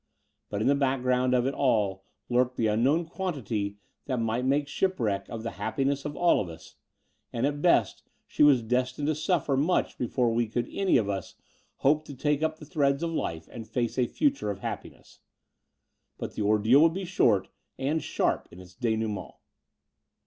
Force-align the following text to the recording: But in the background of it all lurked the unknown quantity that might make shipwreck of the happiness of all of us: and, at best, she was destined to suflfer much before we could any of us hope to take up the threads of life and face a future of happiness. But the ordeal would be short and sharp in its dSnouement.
But 0.49 0.63
in 0.63 0.67
the 0.67 0.73
background 0.73 1.35
of 1.35 1.45
it 1.45 1.53
all 1.53 2.05
lurked 2.27 2.57
the 2.57 2.65
unknown 2.65 3.05
quantity 3.05 3.77
that 4.07 4.17
might 4.19 4.45
make 4.45 4.67
shipwreck 4.67 5.29
of 5.29 5.43
the 5.43 5.51
happiness 5.61 6.05
of 6.05 6.15
all 6.15 6.41
of 6.41 6.49
us: 6.49 6.73
and, 7.31 7.45
at 7.45 7.61
best, 7.61 8.01
she 8.25 8.41
was 8.41 8.63
destined 8.63 9.07
to 9.09 9.13
suflfer 9.13 9.55
much 9.55 9.99
before 9.99 10.33
we 10.33 10.47
could 10.47 10.67
any 10.71 10.97
of 10.97 11.07
us 11.07 11.35
hope 11.85 12.03
to 12.05 12.15
take 12.15 12.41
up 12.41 12.57
the 12.57 12.65
threads 12.65 13.03
of 13.03 13.11
life 13.13 13.47
and 13.51 13.67
face 13.67 13.99
a 13.99 14.07
future 14.07 14.49
of 14.49 14.61
happiness. 14.61 15.19
But 16.17 16.33
the 16.33 16.41
ordeal 16.41 16.79
would 16.81 16.95
be 16.95 17.05
short 17.05 17.49
and 17.77 18.01
sharp 18.01 18.47
in 18.49 18.59
its 18.59 18.73
dSnouement. 18.75 19.35